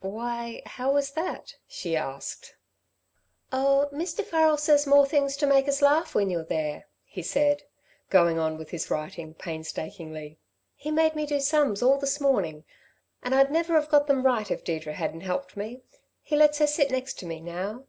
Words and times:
"Why, 0.00 0.62
how 0.64 0.92
was 0.94 1.10
that?" 1.10 1.56
she 1.68 1.94
asked. 1.94 2.56
"Oh, 3.52 3.90
Mr. 3.92 4.24
Farrel 4.24 4.56
says 4.56 4.86
more 4.86 5.04
things 5.04 5.36
to 5.36 5.46
make 5.46 5.68
us 5.68 5.82
laugh 5.82 6.14
when 6.14 6.30
you're 6.30 6.42
there," 6.42 6.86
he 7.04 7.22
said, 7.22 7.64
going 8.08 8.38
on 8.38 8.56
with 8.56 8.70
his 8.70 8.90
writing, 8.90 9.34
painstakingly. 9.34 10.38
"He 10.74 10.90
made 10.90 11.14
me 11.14 11.26
do 11.26 11.38
sums 11.38 11.82
all 11.82 11.98
this 11.98 12.18
morning, 12.18 12.64
and 13.22 13.34
I'd 13.34 13.52
never 13.52 13.74
have 13.74 13.90
got 13.90 14.06
them 14.06 14.24
right 14.24 14.50
if 14.50 14.64
Deirdre 14.64 14.94
hadn't 14.94 15.20
helped 15.20 15.54
me. 15.54 15.82
He 16.22 16.34
lets 16.34 16.60
her 16.60 16.66
sit 16.66 16.90
next 16.90 17.22
me, 17.22 17.42
now." 17.42 17.84